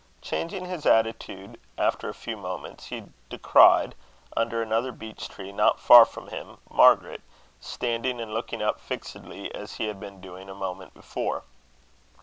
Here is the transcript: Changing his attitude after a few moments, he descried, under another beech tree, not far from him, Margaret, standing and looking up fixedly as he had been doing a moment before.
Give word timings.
Changing 0.23 0.65
his 0.65 0.87
attitude 0.87 1.59
after 1.77 2.09
a 2.09 2.13
few 2.15 2.35
moments, 2.35 2.87
he 2.87 3.03
descried, 3.29 3.93
under 4.35 4.59
another 4.59 4.91
beech 4.91 5.29
tree, 5.29 5.51
not 5.51 5.79
far 5.79 6.05
from 6.05 6.29
him, 6.29 6.57
Margaret, 6.71 7.21
standing 7.59 8.19
and 8.19 8.33
looking 8.33 8.63
up 8.63 8.79
fixedly 8.79 9.53
as 9.53 9.75
he 9.75 9.85
had 9.85 9.99
been 9.99 10.19
doing 10.19 10.49
a 10.49 10.55
moment 10.55 10.95
before. 10.95 11.43